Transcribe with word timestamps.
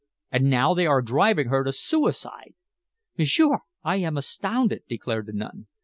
And 0.31 0.49
now 0.49 0.73
they 0.73 0.87
are 0.87 1.03
driving 1.03 1.49
her 1.49 1.63
to 1.63 1.71
suicide!" 1.71 2.55
"M'sieur, 3.19 3.59
I 3.83 3.97
am 3.97 4.17
astounded!" 4.17 4.81
declared 4.89 5.27
the 5.27 5.33
nun. 5.33 5.67